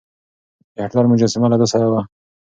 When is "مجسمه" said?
1.11-1.47